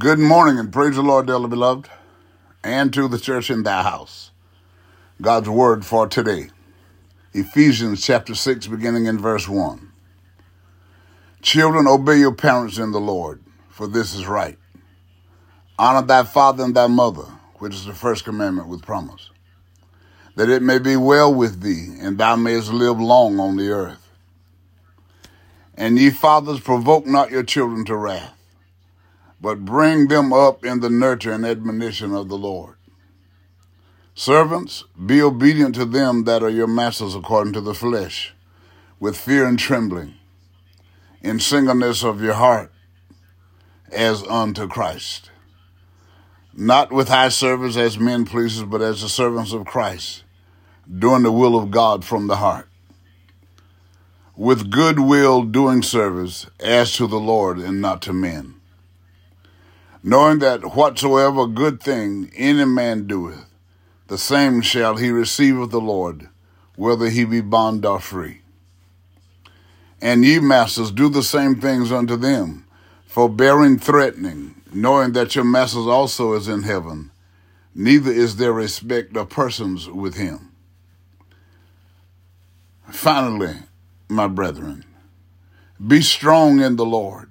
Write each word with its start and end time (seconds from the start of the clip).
Good 0.00 0.18
morning 0.18 0.58
and 0.58 0.72
praise 0.72 0.96
the 0.96 1.02
Lord, 1.02 1.26
dearly 1.26 1.48
beloved, 1.48 1.90
and 2.64 2.90
to 2.94 3.06
the 3.06 3.18
church 3.18 3.50
in 3.50 3.64
thy 3.64 3.82
house. 3.82 4.30
God's 5.20 5.50
word 5.50 5.84
for 5.84 6.06
today. 6.06 6.48
Ephesians 7.34 8.02
chapter 8.02 8.34
6, 8.34 8.66
beginning 8.68 9.04
in 9.04 9.18
verse 9.18 9.46
1. 9.46 9.92
Children, 11.42 11.86
obey 11.86 12.18
your 12.18 12.32
parents 12.32 12.78
in 12.78 12.92
the 12.92 12.98
Lord, 12.98 13.42
for 13.68 13.86
this 13.86 14.14
is 14.14 14.26
right. 14.26 14.56
Honor 15.78 16.06
thy 16.06 16.22
father 16.22 16.64
and 16.64 16.74
thy 16.74 16.86
mother, 16.86 17.26
which 17.56 17.74
is 17.74 17.84
the 17.84 17.92
first 17.92 18.24
commandment 18.24 18.68
with 18.68 18.80
promise, 18.80 19.28
that 20.34 20.48
it 20.48 20.62
may 20.62 20.78
be 20.78 20.96
well 20.96 21.34
with 21.34 21.60
thee, 21.60 21.98
and 22.00 22.16
thou 22.16 22.36
mayest 22.36 22.72
live 22.72 22.98
long 22.98 23.38
on 23.38 23.58
the 23.58 23.68
earth. 23.68 24.08
And 25.74 25.98
ye 25.98 26.08
fathers, 26.08 26.60
provoke 26.60 27.04
not 27.04 27.30
your 27.30 27.42
children 27.42 27.84
to 27.84 27.96
wrath 27.96 28.39
but 29.40 29.64
bring 29.64 30.08
them 30.08 30.32
up 30.32 30.64
in 30.64 30.80
the 30.80 30.90
nurture 30.90 31.32
and 31.32 31.46
admonition 31.46 32.14
of 32.14 32.28
the 32.28 32.36
Lord. 32.36 32.76
Servants, 34.14 34.84
be 35.06 35.22
obedient 35.22 35.74
to 35.76 35.86
them 35.86 36.24
that 36.24 36.42
are 36.42 36.50
your 36.50 36.66
masters 36.66 37.14
according 37.14 37.54
to 37.54 37.60
the 37.60 37.74
flesh, 37.74 38.34
with 38.98 39.16
fear 39.16 39.46
and 39.46 39.58
trembling, 39.58 40.14
in 41.22 41.40
singleness 41.40 42.04
of 42.04 42.20
your 42.20 42.34
heart, 42.34 42.70
as 43.90 44.22
unto 44.24 44.68
Christ. 44.68 45.30
Not 46.52 46.92
with 46.92 47.08
high 47.08 47.30
service 47.30 47.76
as 47.76 47.98
men 47.98 48.26
pleasers, 48.26 48.64
but 48.64 48.82
as 48.82 49.00
the 49.00 49.08
servants 49.08 49.52
of 49.52 49.64
Christ, 49.64 50.24
doing 50.98 51.22
the 51.22 51.32
will 51.32 51.56
of 51.56 51.70
God 51.70 52.04
from 52.04 52.26
the 52.26 52.36
heart. 52.36 52.68
With 54.36 54.70
good 54.70 55.00
will 55.00 55.44
doing 55.44 55.82
service 55.82 56.46
as 56.58 56.92
to 56.94 57.06
the 57.06 57.20
Lord 57.20 57.58
and 57.58 57.80
not 57.80 58.02
to 58.02 58.12
men 58.12 58.59
knowing 60.02 60.38
that 60.38 60.74
whatsoever 60.74 61.46
good 61.46 61.82
thing 61.82 62.30
any 62.34 62.64
man 62.64 63.06
doeth, 63.06 63.46
the 64.08 64.18
same 64.18 64.60
shall 64.60 64.96
he 64.96 65.10
receive 65.10 65.58
of 65.58 65.70
the 65.70 65.80
Lord, 65.80 66.28
whether 66.76 67.08
he 67.08 67.24
be 67.24 67.40
bond 67.40 67.84
or 67.84 68.00
free. 68.00 68.40
And 70.00 70.24
ye 70.24 70.40
masters, 70.40 70.90
do 70.90 71.08
the 71.08 71.22
same 71.22 71.60
things 71.60 71.92
unto 71.92 72.16
them, 72.16 72.66
forbearing 73.06 73.78
threatening, 73.78 74.54
knowing 74.72 75.12
that 75.12 75.34
your 75.34 75.44
masters 75.44 75.86
also 75.86 76.32
is 76.32 76.48
in 76.48 76.62
heaven, 76.62 77.10
neither 77.74 78.10
is 78.10 78.36
there 78.36 78.52
respect 78.52 79.16
of 79.16 79.28
persons 79.28 79.88
with 79.88 80.14
him. 80.14 80.52
Finally, 82.90 83.54
my 84.08 84.26
brethren, 84.26 84.84
be 85.86 86.00
strong 86.00 86.60
in 86.60 86.76
the 86.76 86.84
Lord 86.84 87.30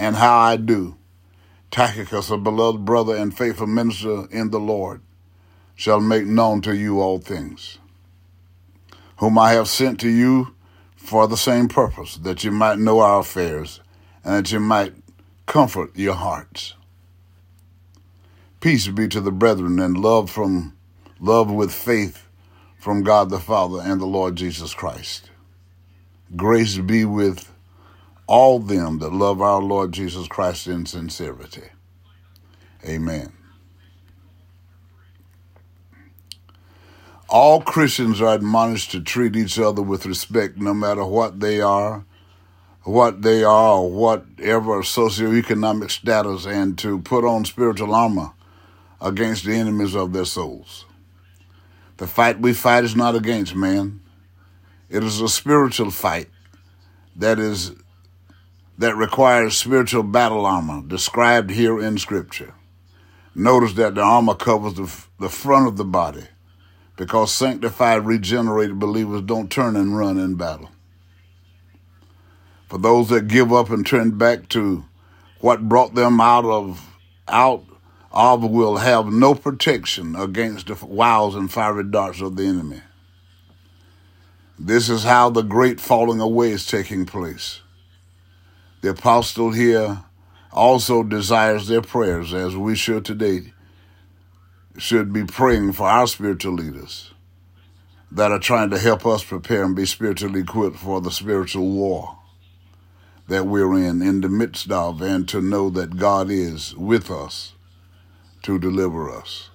and 0.00 0.16
how 0.16 0.38
I 0.38 0.56
do. 0.56 0.96
Tychicus, 1.70 2.30
a 2.30 2.38
beloved 2.38 2.86
brother 2.86 3.14
and 3.14 3.36
faithful 3.36 3.66
minister 3.66 4.26
in 4.30 4.50
the 4.50 4.58
Lord, 4.58 5.02
shall 5.74 6.00
make 6.00 6.24
known 6.24 6.62
to 6.62 6.74
you 6.74 7.00
all 7.00 7.18
things, 7.18 7.78
whom 9.18 9.38
I 9.38 9.52
have 9.52 9.68
sent 9.68 10.00
to 10.00 10.08
you 10.08 10.54
for 10.96 11.28
the 11.28 11.36
same 11.36 11.68
purpose, 11.68 12.16
that 12.16 12.42
you 12.42 12.50
might 12.50 12.78
know 12.78 13.00
our 13.00 13.20
affairs, 13.20 13.80
and 14.24 14.34
that 14.34 14.50
you 14.50 14.58
might 14.58 14.94
comfort 15.44 15.94
your 15.94 16.14
hearts. 16.14 16.74
Peace 18.60 18.88
be 18.88 19.06
to 19.08 19.20
the 19.20 19.30
brethren, 19.30 19.78
and 19.78 19.98
love 19.98 20.30
from 20.30 20.76
love 21.20 21.50
with 21.50 21.72
faith 21.72 22.26
from 22.78 23.02
God 23.02 23.28
the 23.28 23.38
Father 23.38 23.82
and 23.82 24.00
the 24.00 24.06
Lord 24.06 24.36
Jesus 24.36 24.72
Christ. 24.72 25.28
Grace 26.34 26.78
be 26.78 27.04
with 27.04 27.49
all 28.30 28.60
them 28.60 29.00
that 29.00 29.12
love 29.12 29.42
our 29.42 29.60
Lord 29.60 29.90
Jesus 29.90 30.28
Christ 30.28 30.68
in 30.68 30.86
sincerity. 30.86 31.64
Amen. 32.86 33.32
All 37.28 37.60
Christians 37.60 38.20
are 38.20 38.36
admonished 38.36 38.92
to 38.92 39.00
treat 39.00 39.34
each 39.34 39.58
other 39.58 39.82
with 39.82 40.06
respect 40.06 40.58
no 40.58 40.72
matter 40.72 41.04
what 41.04 41.40
they 41.40 41.60
are, 41.60 42.04
what 42.84 43.22
they 43.22 43.42
are, 43.42 43.78
or 43.78 43.90
whatever 43.90 44.80
socioeconomic 44.82 45.90
status, 45.90 46.46
and 46.46 46.78
to 46.78 47.00
put 47.00 47.24
on 47.24 47.44
spiritual 47.44 47.92
armor 47.92 48.30
against 49.00 49.44
the 49.44 49.54
enemies 49.54 49.96
of 49.96 50.12
their 50.12 50.24
souls. 50.24 50.84
The 51.96 52.06
fight 52.06 52.38
we 52.38 52.52
fight 52.52 52.84
is 52.84 52.94
not 52.94 53.16
against 53.16 53.56
man. 53.56 54.00
It 54.88 55.02
is 55.02 55.20
a 55.20 55.28
spiritual 55.28 55.90
fight 55.90 56.28
that 57.16 57.40
is 57.40 57.72
that 58.80 58.96
requires 58.96 59.58
spiritual 59.58 60.02
battle 60.02 60.46
armor 60.46 60.80
described 60.80 61.50
here 61.50 61.78
in 61.78 61.98
Scripture. 61.98 62.54
Notice 63.34 63.74
that 63.74 63.94
the 63.94 64.00
armor 64.00 64.34
covers 64.34 64.72
the, 64.72 64.90
the 65.18 65.28
front 65.28 65.68
of 65.68 65.76
the 65.76 65.84
body 65.84 66.24
because 66.96 67.30
sanctified, 67.30 68.06
regenerated 68.06 68.78
believers 68.78 69.20
don't 69.20 69.50
turn 69.50 69.76
and 69.76 69.98
run 69.98 70.16
in 70.16 70.34
battle. 70.34 70.70
For 72.68 72.78
those 72.78 73.10
that 73.10 73.28
give 73.28 73.52
up 73.52 73.68
and 73.68 73.86
turn 73.86 74.16
back 74.16 74.48
to 74.50 74.86
what 75.40 75.68
brought 75.68 75.94
them 75.94 76.18
out 76.18 76.46
of 76.46 76.96
out 77.28 77.64
of 78.10 78.42
will 78.42 78.78
have 78.78 79.06
no 79.06 79.34
protection 79.34 80.16
against 80.16 80.68
the 80.68 80.86
wiles 80.86 81.34
and 81.34 81.52
fiery 81.52 81.84
darts 81.84 82.22
of 82.22 82.36
the 82.36 82.46
enemy. 82.46 82.80
This 84.58 84.88
is 84.88 85.04
how 85.04 85.28
the 85.28 85.42
great 85.42 85.82
falling 85.82 86.20
away 86.20 86.52
is 86.52 86.64
taking 86.64 87.04
place. 87.04 87.60
The 88.80 88.90
apostle 88.90 89.52
here 89.52 90.04
also 90.52 91.02
desires 91.02 91.68
their 91.68 91.82
prayers, 91.82 92.32
as 92.32 92.56
we 92.56 92.74
should 92.74 93.04
today, 93.04 93.52
should 94.78 95.12
be 95.12 95.24
praying 95.24 95.72
for 95.72 95.88
our 95.88 96.06
spiritual 96.06 96.54
leaders 96.54 97.12
that 98.10 98.32
are 98.32 98.38
trying 98.38 98.70
to 98.70 98.78
help 98.78 99.06
us 99.06 99.22
prepare 99.22 99.64
and 99.64 99.76
be 99.76 99.86
spiritually 99.86 100.40
equipped 100.40 100.76
for 100.76 101.00
the 101.00 101.10
spiritual 101.10 101.68
war 101.70 102.18
that 103.28 103.46
we're 103.46 103.76
in, 103.78 104.02
in 104.02 104.22
the 104.22 104.28
midst 104.28 104.70
of, 104.72 105.00
and 105.00 105.28
to 105.28 105.40
know 105.40 105.70
that 105.70 105.96
God 105.96 106.30
is 106.30 106.74
with 106.74 107.10
us 107.10 107.52
to 108.42 108.58
deliver 108.58 109.10
us. 109.10 109.50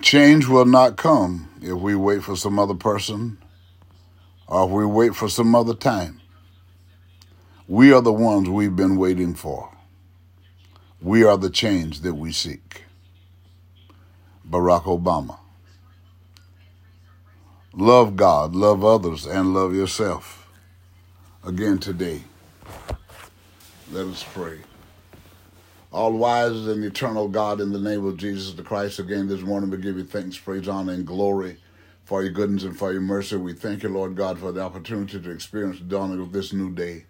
Change 0.00 0.48
will 0.48 0.66
not 0.66 0.96
come 0.96 1.48
if 1.62 1.74
we 1.74 1.94
wait 1.94 2.24
for 2.24 2.36
some 2.36 2.58
other 2.58 2.74
person 2.74 3.38
or 4.46 4.64
if 4.64 4.70
we 4.70 4.86
wait 4.86 5.14
for 5.14 5.28
some 5.28 5.54
other 5.54 5.74
time. 5.74 6.20
We 7.66 7.92
are 7.92 8.02
the 8.02 8.12
ones 8.12 8.48
we've 8.48 8.76
been 8.76 8.96
waiting 8.96 9.34
for. 9.34 9.70
We 11.00 11.24
are 11.24 11.38
the 11.38 11.50
change 11.50 12.00
that 12.00 12.14
we 12.14 12.32
seek. 12.32 12.84
Barack 14.48 14.82
Obama. 14.82 15.38
Love 17.72 18.16
God, 18.16 18.54
love 18.54 18.84
others, 18.84 19.26
and 19.26 19.54
love 19.54 19.74
yourself. 19.74 20.48
Again 21.42 21.78
today, 21.78 22.22
let 23.90 24.06
us 24.06 24.24
pray. 24.32 24.58
All 25.90 26.12
wise 26.12 26.66
and 26.66 26.84
eternal 26.84 27.28
God, 27.28 27.60
in 27.60 27.72
the 27.72 27.78
name 27.78 28.04
of 28.04 28.16
Jesus 28.16 28.52
the 28.52 28.62
Christ, 28.62 28.98
again 28.98 29.28
this 29.28 29.40
morning 29.40 29.70
we 29.70 29.78
give 29.78 29.96
you 29.96 30.04
thanks, 30.04 30.38
praise, 30.38 30.68
honor, 30.68 30.92
and 30.92 31.06
glory 31.06 31.56
for 32.04 32.22
your 32.22 32.32
goodness 32.32 32.64
and 32.64 32.78
for 32.78 32.92
your 32.92 33.00
mercy. 33.00 33.36
We 33.36 33.54
thank 33.54 33.82
you, 33.82 33.88
Lord 33.88 34.14
God, 34.14 34.38
for 34.38 34.52
the 34.52 34.62
opportunity 34.62 35.20
to 35.20 35.30
experience 35.30 35.78
the 35.78 35.84
dawning 35.84 36.20
of 36.20 36.32
this 36.32 36.52
new 36.52 36.70
day, 36.70 37.06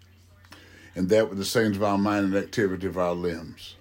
and 0.95 1.09
that 1.09 1.29
with 1.29 1.37
the 1.37 1.45
saints 1.45 1.77
of 1.77 1.83
our 1.83 1.97
mind 1.97 2.25
and 2.25 2.35
activity 2.35 2.87
of 2.87 2.97
our 2.97 3.13
limbs. 3.13 3.75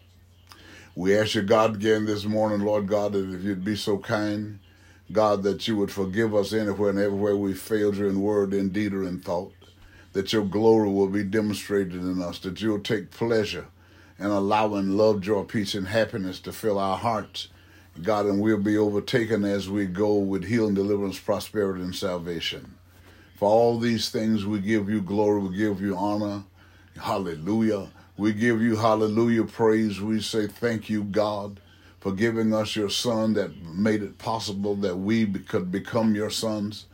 We 0.97 1.17
ask 1.17 1.35
you, 1.35 1.43
God, 1.43 1.77
again 1.77 2.05
this 2.07 2.25
morning, 2.25 2.61
Lord 2.61 2.87
God, 2.87 3.13
that 3.13 3.33
if 3.33 3.43
you'd 3.43 3.65
be 3.65 3.77
so 3.77 3.99
kind, 3.99 4.61
God, 5.11 5.43
that 5.43 5.67
you 5.67 5.77
would 5.77 5.91
forgive 5.91 6.35
us 6.35 6.53
anywhere 6.53 6.91
and 6.91 6.99
everywhere 6.99 7.37
we 7.37 7.53
failed 7.53 7.97
you 7.97 8.09
in 8.09 8.21
word, 8.21 8.55
in 8.55 8.71
deed, 8.71 8.95
or 8.95 9.05
in 9.05 9.21
thought, 9.21 9.53
that 10.13 10.33
your 10.33 10.45
glory 10.45 10.89
will 10.89 11.09
be 11.09 11.25
demonstrated 11.25 12.01
in 12.01 12.23
us, 12.23 12.39
that 12.41 12.61
you'll 12.61 12.81
take 12.81 13.11
pleasure 13.11 13.67
in 14.19 14.27
allowing 14.27 14.97
love, 14.97 15.21
joy, 15.21 15.43
peace, 15.43 15.75
and 15.75 15.89
happiness 15.89 16.39
to 16.41 16.53
fill 16.53 16.79
our 16.79 16.97
hearts, 16.97 17.49
God, 18.03 18.27
and 18.27 18.41
we'll 18.41 18.59
be 18.59 18.77
overtaken 18.77 19.45
as 19.45 19.69
we 19.69 19.87
go 19.87 20.17
with 20.17 20.45
healing, 20.45 20.75
deliverance, 20.75 21.19
prosperity, 21.19 21.83
and 21.83 21.95
salvation. 21.95 22.75
For 23.37 23.49
all 23.49 23.79
these 23.79 24.11
things, 24.11 24.45
we 24.45 24.59
give 24.61 24.89
you 24.91 25.01
glory, 25.01 25.41
we 25.43 25.57
give 25.57 25.81
you 25.81 25.97
honor. 25.97 26.45
Hallelujah. 27.01 27.89
We 28.17 28.33
give 28.33 28.61
you 28.61 28.77
hallelujah 28.77 29.45
praise. 29.45 30.01
We 30.01 30.21
say 30.21 30.47
thank 30.47 30.91
you, 30.91 31.05
God, 31.05 31.61
for 32.01 32.13
giving 32.13 32.53
us 32.53 32.77
your 32.77 32.91
son 32.91 33.35
that 33.35 33.57
made 33.63 34.03
it 34.03 34.19
possible 34.19 34.75
that 34.77 34.97
we 34.97 35.27
could 35.27 35.73
become 35.73 36.15
your 36.15 36.31
sons. 36.31 36.87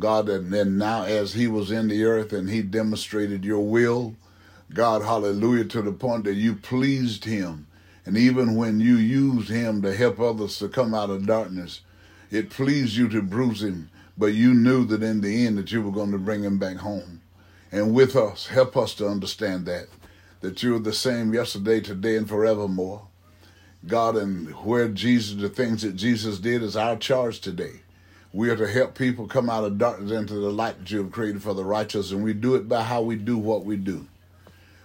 God, 0.00 0.28
and 0.28 0.52
then 0.52 0.78
now 0.78 1.04
as 1.04 1.34
he 1.34 1.48
was 1.48 1.70
in 1.70 1.88
the 1.88 2.04
earth 2.04 2.32
and 2.32 2.50
he 2.50 2.62
demonstrated 2.62 3.44
your 3.44 3.66
will, 3.66 4.14
God, 4.72 5.02
hallelujah, 5.02 5.64
to 5.66 5.82
the 5.82 5.92
point 5.92 6.24
that 6.24 6.34
you 6.34 6.54
pleased 6.54 7.24
him. 7.24 7.67
And 8.08 8.16
even 8.16 8.54
when 8.54 8.80
you 8.80 8.96
used 8.96 9.50
him 9.50 9.82
to 9.82 9.94
help 9.94 10.18
others 10.18 10.58
to 10.60 10.68
come 10.70 10.94
out 10.94 11.10
of 11.10 11.26
darkness, 11.26 11.82
it 12.30 12.48
pleased 12.48 12.96
you 12.96 13.06
to 13.10 13.20
bruise 13.20 13.62
him, 13.62 13.90
but 14.16 14.32
you 14.32 14.54
knew 14.54 14.86
that 14.86 15.02
in 15.02 15.20
the 15.20 15.44
end 15.46 15.58
that 15.58 15.72
you 15.72 15.82
were 15.82 15.92
going 15.92 16.12
to 16.12 16.18
bring 16.18 16.42
him 16.42 16.58
back 16.58 16.78
home. 16.78 17.20
And 17.70 17.92
with 17.92 18.16
us, 18.16 18.46
help 18.46 18.78
us 18.78 18.94
to 18.94 19.06
understand 19.06 19.66
that 19.66 19.88
that 20.40 20.62
you're 20.62 20.78
the 20.78 20.94
same 20.94 21.34
yesterday, 21.34 21.82
today, 21.82 22.16
and 22.16 22.26
forevermore. 22.26 23.08
God, 23.86 24.16
and 24.16 24.52
where 24.64 24.88
Jesus, 24.88 25.38
the 25.38 25.50
things 25.50 25.82
that 25.82 25.94
Jesus 25.94 26.38
did 26.38 26.62
is 26.62 26.78
our 26.78 26.96
charge 26.96 27.40
today. 27.40 27.82
We 28.32 28.48
are 28.48 28.56
to 28.56 28.68
help 28.68 28.96
people 28.96 29.26
come 29.26 29.50
out 29.50 29.64
of 29.64 29.76
darkness 29.76 30.12
into 30.12 30.32
the 30.32 30.50
light 30.50 30.78
that 30.78 30.90
you 30.90 31.02
have 31.02 31.12
created 31.12 31.42
for 31.42 31.52
the 31.52 31.64
righteous, 31.64 32.10
and 32.10 32.24
we 32.24 32.32
do 32.32 32.54
it 32.54 32.70
by 32.70 32.84
how 32.84 33.02
we 33.02 33.16
do 33.16 33.36
what 33.36 33.66
we 33.66 33.76
do. 33.76 34.06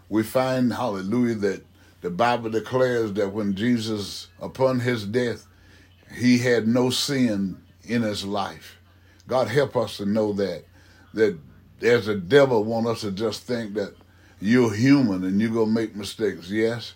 We 0.10 0.24
find, 0.24 0.74
hallelujah, 0.74 1.36
that 1.36 1.66
the 2.04 2.10
Bible 2.10 2.50
declares 2.50 3.14
that 3.14 3.32
when 3.32 3.56
Jesus, 3.56 4.28
upon 4.42 4.82
his 4.82 5.06
death, 5.06 5.48
he 6.14 6.38
had 6.38 6.68
no 6.68 6.90
sin 6.90 7.62
in 7.86 8.02
his 8.02 8.26
life. 8.26 8.78
God 9.26 9.48
help 9.48 9.78
us 9.78 9.96
to 9.98 10.06
know 10.06 10.34
that, 10.34 10.66
that 11.14 11.40
as 11.82 12.08
the 12.08 12.16
devil 12.16 12.66
want 12.66 12.88
us 12.88 13.02
to 13.02 13.12
just 13.12 13.44
think 13.44 13.76
that 13.76 13.96
you're 14.42 14.74
human 14.74 15.24
and 15.24 15.40
you're 15.40 15.66
to 15.66 15.66
make 15.66 15.96
mistakes, 15.96 16.50
yes, 16.50 16.94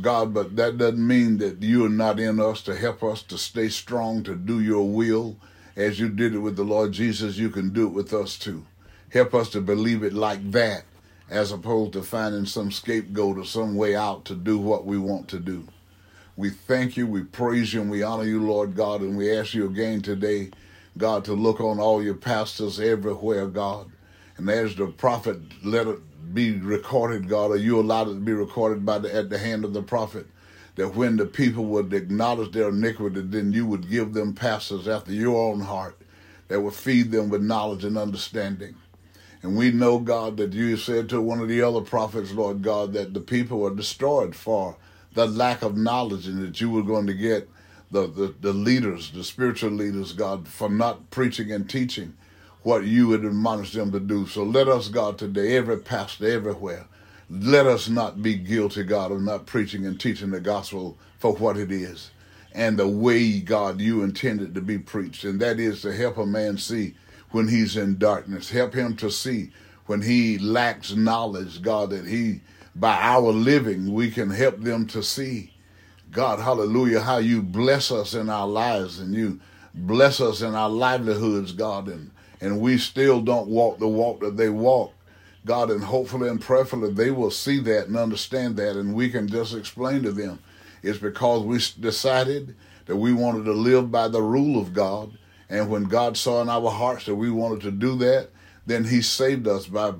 God, 0.00 0.34
but 0.34 0.56
that 0.56 0.78
doesn't 0.78 1.06
mean 1.06 1.38
that 1.38 1.62
you're 1.62 1.88
not 1.88 2.18
in 2.18 2.40
us 2.40 2.60
to 2.62 2.74
help 2.76 3.04
us 3.04 3.22
to 3.22 3.38
stay 3.38 3.68
strong, 3.68 4.24
to 4.24 4.34
do 4.34 4.60
your 4.60 4.88
will. 4.88 5.36
As 5.76 6.00
you 6.00 6.08
did 6.08 6.34
it 6.34 6.38
with 6.38 6.56
the 6.56 6.64
Lord 6.64 6.90
Jesus, 6.90 7.36
you 7.36 7.50
can 7.50 7.72
do 7.72 7.86
it 7.86 7.92
with 7.92 8.12
us 8.12 8.36
too. 8.36 8.66
Help 9.12 9.32
us 9.32 9.48
to 9.50 9.60
believe 9.60 10.02
it 10.02 10.12
like 10.12 10.50
that, 10.50 10.82
as 11.30 11.52
opposed 11.52 11.92
to 11.92 12.02
finding 12.02 12.44
some 12.44 12.72
scapegoat 12.72 13.38
or 13.38 13.44
some 13.44 13.76
way 13.76 13.94
out 13.94 14.24
to 14.24 14.34
do 14.34 14.58
what 14.58 14.84
we 14.84 14.98
want 14.98 15.28
to 15.28 15.38
do. 15.38 15.66
We 16.36 16.50
thank 16.50 16.96
you, 16.96 17.06
we 17.06 17.22
praise 17.22 17.72
you, 17.72 17.82
and 17.82 17.90
we 17.90 18.02
honor 18.02 18.24
you, 18.24 18.42
Lord 18.42 18.74
God, 18.74 19.00
and 19.00 19.16
we 19.16 19.36
ask 19.36 19.54
you 19.54 19.66
again 19.66 20.02
today, 20.02 20.50
God, 20.98 21.24
to 21.26 21.34
look 21.34 21.60
on 21.60 21.78
all 21.78 22.02
your 22.02 22.14
pastors 22.14 22.80
everywhere, 22.80 23.46
God. 23.46 23.90
And 24.36 24.48
as 24.50 24.74
the 24.74 24.86
prophet 24.86 25.38
let 25.62 25.86
it 25.86 26.34
be 26.34 26.52
recorded, 26.56 27.28
God, 27.28 27.52
or 27.52 27.56
you 27.56 27.78
allowed 27.78 28.08
it 28.08 28.14
to 28.14 28.20
be 28.20 28.32
recorded 28.32 28.84
by 28.84 28.98
the, 28.98 29.14
at 29.14 29.30
the 29.30 29.38
hand 29.38 29.64
of 29.64 29.72
the 29.72 29.82
prophet, 29.82 30.26
that 30.76 30.94
when 30.94 31.16
the 31.16 31.26
people 31.26 31.64
would 31.66 31.92
acknowledge 31.92 32.52
their 32.52 32.70
iniquity, 32.70 33.20
then 33.20 33.52
you 33.52 33.66
would 33.66 33.90
give 33.90 34.14
them 34.14 34.34
pastors 34.34 34.88
after 34.88 35.12
your 35.12 35.50
own 35.52 35.60
heart 35.60 35.96
that 36.48 36.60
would 36.60 36.74
feed 36.74 37.12
them 37.12 37.28
with 37.28 37.42
knowledge 37.42 37.84
and 37.84 37.98
understanding. 37.98 38.74
And 39.42 39.56
we 39.56 39.70
know, 39.70 39.98
God, 39.98 40.36
that 40.36 40.52
you 40.52 40.76
said 40.76 41.08
to 41.08 41.20
one 41.20 41.40
of 41.40 41.48
the 41.48 41.62
other 41.62 41.80
prophets, 41.80 42.32
Lord 42.32 42.62
God, 42.62 42.92
that 42.92 43.14
the 43.14 43.20
people 43.20 43.60
were 43.60 43.74
destroyed 43.74 44.34
for 44.34 44.76
the 45.14 45.26
lack 45.26 45.62
of 45.62 45.76
knowledge 45.76 46.26
and 46.26 46.42
that 46.42 46.60
you 46.60 46.70
were 46.70 46.82
going 46.82 47.06
to 47.06 47.14
get 47.14 47.48
the, 47.90 48.06
the, 48.06 48.34
the 48.40 48.52
leaders, 48.52 49.10
the 49.10 49.24
spiritual 49.24 49.70
leaders, 49.70 50.12
God, 50.12 50.46
for 50.46 50.68
not 50.68 51.10
preaching 51.10 51.50
and 51.50 51.68
teaching 51.68 52.14
what 52.62 52.84
you 52.84 53.08
would 53.08 53.24
admonish 53.24 53.72
them 53.72 53.90
to 53.92 54.00
do. 54.00 54.26
So 54.26 54.44
let 54.44 54.68
us, 54.68 54.88
God, 54.88 55.18
today, 55.18 55.56
every 55.56 55.78
pastor, 55.78 56.30
everywhere, 56.30 56.86
let 57.30 57.66
us 57.66 57.88
not 57.88 58.22
be 58.22 58.34
guilty, 58.34 58.84
God, 58.84 59.10
of 59.10 59.22
not 59.22 59.46
preaching 59.46 59.86
and 59.86 59.98
teaching 59.98 60.30
the 60.30 60.40
gospel 60.40 60.98
for 61.18 61.34
what 61.34 61.56
it 61.56 61.72
is 61.72 62.10
and 62.52 62.78
the 62.78 62.88
way, 62.88 63.40
God, 63.40 63.80
you 63.80 64.02
intended 64.02 64.54
to 64.54 64.60
be 64.60 64.78
preached. 64.78 65.24
And 65.24 65.40
that 65.40 65.60
is 65.60 65.82
to 65.82 65.94
help 65.94 66.18
a 66.18 66.26
man 66.26 66.58
see 66.58 66.94
when 67.30 67.48
he's 67.48 67.76
in 67.76 67.98
darkness, 67.98 68.50
help 68.50 68.74
him 68.74 68.96
to 68.96 69.10
see 69.10 69.50
when 69.86 70.02
he 70.02 70.38
lacks 70.38 70.94
knowledge, 70.94 71.62
God, 71.62 71.90
that 71.90 72.06
he, 72.06 72.40
by 72.74 72.96
our 72.96 73.32
living, 73.32 73.92
we 73.92 74.10
can 74.10 74.30
help 74.30 74.60
them 74.60 74.86
to 74.88 75.02
see, 75.02 75.52
God, 76.12 76.38
hallelujah, 76.38 77.00
how 77.00 77.18
you 77.18 77.42
bless 77.42 77.90
us 77.90 78.14
in 78.14 78.28
our 78.28 78.46
lives 78.46 79.00
and 79.00 79.14
you 79.14 79.40
bless 79.74 80.20
us 80.20 80.42
in 80.42 80.54
our 80.54 80.68
livelihoods, 80.68 81.52
God, 81.52 81.88
and 81.88 82.10
and 82.40 82.60
we 82.60 82.78
still 82.78 83.20
don't 83.20 83.48
walk 83.48 83.78
the 83.78 83.88
walk 83.88 84.20
that 84.20 84.36
they 84.36 84.48
walk. 84.48 84.94
God, 85.44 85.70
and 85.70 85.82
hopefully 85.82 86.28
and 86.28 86.40
prayerfully 86.40 86.92
they 86.92 87.10
will 87.10 87.30
see 87.30 87.60
that 87.60 87.86
and 87.86 87.96
understand 87.96 88.56
that, 88.56 88.76
and 88.76 88.94
we 88.94 89.10
can 89.10 89.28
just 89.28 89.54
explain 89.54 90.02
to 90.02 90.12
them. 90.12 90.38
It's 90.82 90.98
because 90.98 91.42
we 91.42 91.58
decided 91.80 92.54
that 92.86 92.96
we 92.96 93.12
wanted 93.12 93.44
to 93.44 93.52
live 93.52 93.90
by 93.90 94.08
the 94.08 94.22
rule 94.22 94.60
of 94.60 94.72
God, 94.72 95.16
and 95.50 95.68
when 95.68 95.84
God 95.84 96.16
saw 96.16 96.40
in 96.40 96.48
our 96.48 96.70
hearts 96.70 97.06
that 97.06 97.16
we 97.16 97.30
wanted 97.30 97.60
to 97.62 97.72
do 97.72 97.96
that, 97.98 98.30
then 98.64 98.84
He 98.84 99.02
saved 99.02 99.48
us 99.48 99.66
by 99.66 99.92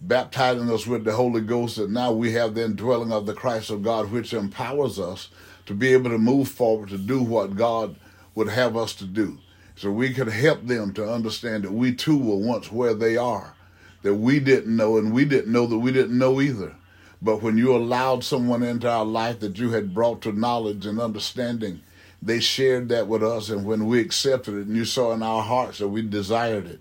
baptizing 0.00 0.70
us 0.70 0.86
with 0.86 1.04
the 1.04 1.12
Holy 1.12 1.40
Ghost, 1.40 1.76
and 1.78 1.92
now 1.92 2.12
we 2.12 2.32
have 2.32 2.54
the 2.54 2.64
indwelling 2.64 3.12
of 3.12 3.26
the 3.26 3.34
Christ 3.34 3.70
of 3.70 3.82
God, 3.82 4.10
which 4.10 4.32
empowers 4.32 4.98
us 5.00 5.28
to 5.66 5.74
be 5.74 5.92
able 5.92 6.10
to 6.10 6.18
move 6.18 6.48
forward 6.48 6.88
to 6.90 6.98
do 6.98 7.22
what 7.22 7.56
God 7.56 7.96
would 8.34 8.48
have 8.48 8.76
us 8.76 8.94
to 8.94 9.04
do. 9.04 9.38
So 9.74 9.90
we 9.90 10.12
could 10.12 10.28
help 10.28 10.66
them 10.66 10.92
to 10.94 11.12
understand 11.12 11.64
that 11.64 11.72
we 11.72 11.94
too 11.94 12.16
were 12.16 12.36
once 12.36 12.70
where 12.70 12.94
they 12.94 13.16
are, 13.16 13.54
that 14.02 14.14
we 14.14 14.38
didn't 14.38 14.76
know, 14.76 14.98
and 14.98 15.12
we 15.12 15.24
didn't 15.24 15.52
know 15.52 15.66
that 15.66 15.78
we 15.78 15.92
didn't 15.92 16.18
know 16.18 16.40
either. 16.40 16.76
But 17.20 17.42
when 17.42 17.56
you 17.56 17.74
allowed 17.74 18.24
someone 18.24 18.62
into 18.62 18.90
our 18.90 19.04
life 19.04 19.40
that 19.40 19.58
you 19.58 19.70
had 19.70 19.94
brought 19.94 20.22
to 20.22 20.32
knowledge 20.32 20.86
and 20.86 21.00
understanding, 21.00 21.80
they 22.22 22.40
shared 22.40 22.88
that 22.90 23.08
with 23.08 23.22
us. 23.22 23.50
And 23.50 23.64
when 23.64 23.86
we 23.86 24.00
accepted 24.00 24.54
it 24.54 24.66
and 24.66 24.76
you 24.76 24.84
saw 24.84 25.12
in 25.12 25.22
our 25.22 25.42
hearts 25.42 25.78
that 25.78 25.88
we 25.88 26.02
desired 26.02 26.66
it, 26.66 26.80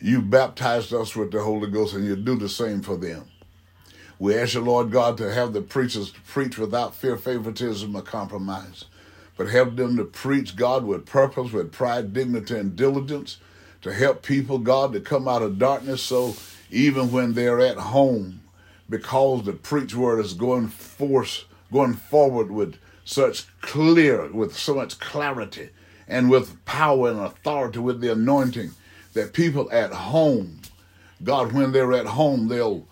you 0.00 0.20
baptized 0.22 0.92
us 0.92 1.14
with 1.14 1.30
the 1.30 1.42
Holy 1.42 1.70
Ghost 1.70 1.94
and 1.94 2.04
you 2.04 2.16
do 2.16 2.36
the 2.36 2.48
same 2.48 2.82
for 2.82 2.96
them. 2.96 3.26
We 4.18 4.36
ask 4.36 4.54
you, 4.54 4.60
Lord 4.60 4.90
God, 4.90 5.18
to 5.18 5.32
have 5.32 5.52
the 5.52 5.60
preachers 5.60 6.10
preach 6.26 6.58
without 6.58 6.94
fear, 6.94 7.16
favoritism, 7.16 7.94
or 7.94 8.02
compromise 8.02 8.86
but 9.36 9.48
help 9.48 9.76
them 9.76 9.96
to 9.96 10.04
preach 10.04 10.56
God 10.56 10.84
with 10.84 11.06
purpose, 11.06 11.52
with 11.52 11.72
pride, 11.72 12.12
dignity, 12.12 12.56
and 12.56 12.76
diligence, 12.76 13.38
to 13.82 13.92
help 13.92 14.22
people, 14.22 14.58
God, 14.58 14.92
to 14.92 15.00
come 15.00 15.28
out 15.28 15.42
of 15.42 15.58
darkness. 15.58 16.02
So 16.02 16.36
even 16.70 17.10
when 17.10 17.34
they're 17.34 17.60
at 17.60 17.76
home, 17.76 18.42
because 18.88 19.44
the 19.44 19.52
preach 19.52 19.94
word 19.94 20.20
is 20.20 20.34
going 20.34 20.68
force, 20.68 21.46
going 21.72 21.94
forward 21.94 22.50
with 22.50 22.76
such 23.04 23.46
clear, 23.60 24.30
with 24.32 24.56
so 24.56 24.74
much 24.74 24.98
clarity, 24.98 25.70
and 26.08 26.30
with 26.30 26.64
power 26.64 27.10
and 27.10 27.20
authority, 27.20 27.78
with 27.78 28.00
the 28.00 28.12
anointing, 28.12 28.70
that 29.14 29.32
people 29.32 29.70
at 29.70 29.92
home, 29.92 30.60
God, 31.22 31.52
when 31.52 31.72
they're 31.72 31.92
at 31.92 32.06
home, 32.06 32.48
they'll 32.48 32.86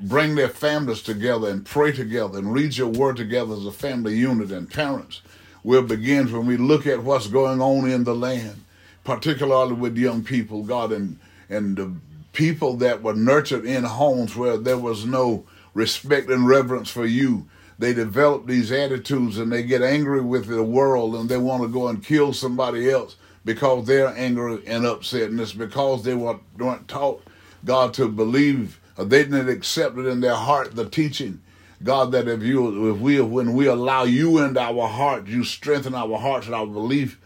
bring 0.00 0.34
their 0.34 0.48
families 0.48 1.02
together 1.02 1.48
and 1.48 1.66
pray 1.66 1.92
together 1.92 2.38
and 2.38 2.52
read 2.52 2.76
your 2.76 2.88
word 2.88 3.16
together 3.16 3.54
as 3.54 3.66
a 3.66 3.72
family 3.72 4.16
unit 4.16 4.50
and 4.50 4.70
parents 4.70 5.20
will 5.62 5.82
begin 5.82 6.32
when 6.32 6.46
we 6.46 6.56
look 6.56 6.86
at 6.86 7.02
what's 7.02 7.26
going 7.26 7.60
on 7.60 7.88
in 7.88 8.04
the 8.04 8.14
land, 8.14 8.64
particularly 9.04 9.74
with 9.74 9.96
young 9.96 10.24
people, 10.24 10.62
God, 10.62 10.92
and, 10.92 11.18
and 11.48 11.76
the 11.76 11.92
people 12.32 12.76
that 12.76 13.02
were 13.02 13.14
nurtured 13.14 13.66
in 13.66 13.84
homes 13.84 14.36
where 14.36 14.56
there 14.56 14.78
was 14.78 15.04
no 15.04 15.44
respect 15.74 16.30
and 16.30 16.48
reverence 16.48 16.90
for 16.90 17.04
you. 17.04 17.46
They 17.80 17.94
develop 17.94 18.46
these 18.46 18.70
attitudes 18.70 19.38
and 19.38 19.50
they 19.50 19.62
get 19.62 19.80
angry 19.80 20.20
with 20.20 20.48
the 20.48 20.62
world 20.62 21.14
and 21.14 21.30
they 21.30 21.38
want 21.38 21.62
to 21.62 21.68
go 21.68 21.88
and 21.88 22.04
kill 22.04 22.34
somebody 22.34 22.90
else 22.90 23.16
because 23.42 23.86
they're 23.86 24.14
angry 24.14 24.62
and 24.66 24.84
upset. 24.84 25.30
And 25.30 25.40
it's 25.40 25.54
because 25.54 26.04
they 26.04 26.14
weren't, 26.14 26.42
weren't 26.58 26.88
taught 26.88 27.22
God 27.64 27.94
to 27.94 28.06
believe, 28.06 28.78
they 28.98 29.22
didn't 29.22 29.48
accept 29.48 29.96
it 29.96 30.04
in 30.04 30.20
their 30.20 30.34
heart, 30.34 30.76
the 30.76 30.90
teaching. 30.90 31.40
God, 31.82 32.12
that 32.12 32.28
if 32.28 32.42
you, 32.42 32.94
if 32.94 33.00
we, 33.00 33.18
when 33.22 33.54
we 33.54 33.66
allow 33.66 34.02
you 34.02 34.36
into 34.40 34.60
our 34.60 34.86
heart, 34.86 35.26
you 35.26 35.42
strengthen 35.42 35.94
our 35.94 36.18
hearts 36.18 36.44
and 36.44 36.54
our 36.54 36.66
belief, 36.66 37.18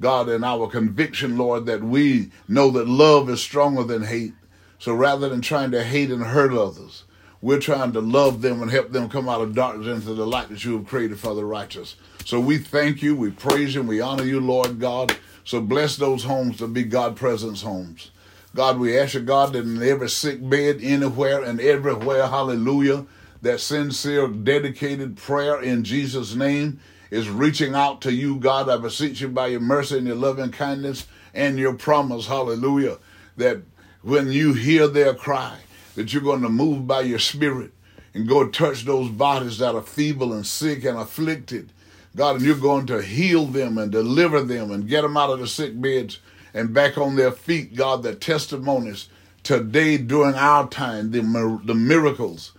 God, 0.00 0.28
and 0.28 0.44
our 0.44 0.66
conviction, 0.66 1.38
Lord, 1.38 1.66
that 1.66 1.84
we 1.84 2.32
know 2.48 2.70
that 2.70 2.88
love 2.88 3.30
is 3.30 3.40
stronger 3.40 3.84
than 3.84 4.02
hate. 4.02 4.34
So 4.80 4.92
rather 4.92 5.28
than 5.28 5.40
trying 5.40 5.70
to 5.70 5.84
hate 5.84 6.10
and 6.10 6.24
hurt 6.24 6.52
others, 6.52 7.04
we're 7.42 7.60
trying 7.60 7.92
to 7.92 8.00
love 8.00 8.42
them 8.42 8.60
and 8.62 8.70
help 8.70 8.90
them 8.90 9.08
come 9.08 9.28
out 9.28 9.40
of 9.40 9.54
darkness 9.54 9.86
into 9.86 10.14
the 10.14 10.26
light 10.26 10.48
that 10.50 10.64
you 10.64 10.76
have 10.76 10.86
created 10.86 11.18
for 11.18 11.34
the 11.34 11.44
righteous. 11.44 11.96
So 12.24 12.38
we 12.38 12.58
thank 12.58 13.02
you, 13.02 13.16
we 13.16 13.30
praise 13.30 13.74
you, 13.74 13.82
we 13.82 14.00
honor 14.00 14.24
you, 14.24 14.40
Lord 14.40 14.78
God. 14.78 15.16
So 15.44 15.60
bless 15.60 15.96
those 15.96 16.24
homes 16.24 16.58
to 16.58 16.68
be 16.68 16.84
God 16.84 17.16
presence 17.16 17.62
homes. 17.62 18.10
God, 18.54 18.78
we 18.78 18.98
ask 18.98 19.14
you, 19.14 19.20
God, 19.20 19.52
that 19.52 19.64
in 19.64 19.82
every 19.82 20.10
sick 20.10 20.38
bed, 20.48 20.80
anywhere 20.82 21.42
and 21.42 21.60
everywhere, 21.60 22.26
hallelujah, 22.26 23.06
that 23.42 23.60
sincere, 23.60 24.28
dedicated 24.28 25.16
prayer 25.16 25.62
in 25.62 25.84
Jesus' 25.84 26.34
name 26.34 26.80
is 27.10 27.28
reaching 27.28 27.74
out 27.74 28.00
to 28.02 28.12
you, 28.12 28.36
God. 28.36 28.68
I 28.68 28.76
beseech 28.76 29.20
you 29.20 29.28
by 29.28 29.48
your 29.48 29.60
mercy 29.60 29.98
and 29.98 30.06
your 30.06 30.16
loving 30.16 30.50
kindness 30.50 31.06
and 31.32 31.58
your 31.58 31.74
promise, 31.74 32.26
hallelujah, 32.26 32.98
that 33.36 33.62
when 34.02 34.30
you 34.30 34.52
hear 34.52 34.88
their 34.88 35.14
cry, 35.14 35.58
that 35.94 36.12
you're 36.12 36.22
going 36.22 36.42
to 36.42 36.48
move 36.48 36.86
by 36.86 37.00
your 37.00 37.18
spirit 37.18 37.72
and 38.14 38.28
go 38.28 38.48
touch 38.48 38.84
those 38.84 39.10
bodies 39.10 39.58
that 39.58 39.74
are 39.74 39.82
feeble 39.82 40.32
and 40.32 40.46
sick 40.46 40.84
and 40.84 40.98
afflicted. 40.98 41.72
God, 42.16 42.36
and 42.36 42.44
you're 42.44 42.56
going 42.56 42.86
to 42.86 43.02
heal 43.02 43.46
them 43.46 43.78
and 43.78 43.92
deliver 43.92 44.42
them 44.42 44.70
and 44.70 44.88
get 44.88 45.02
them 45.02 45.16
out 45.16 45.30
of 45.30 45.38
the 45.38 45.46
sick 45.46 45.80
beds 45.80 46.18
and 46.52 46.74
back 46.74 46.98
on 46.98 47.16
their 47.16 47.30
feet, 47.30 47.76
God, 47.76 48.02
the 48.02 48.14
testimonies 48.14 49.08
today 49.42 49.96
during 49.96 50.34
our 50.34 50.68
time, 50.68 51.12
the, 51.12 51.20
the 51.64 51.74
miracles. 51.74 52.52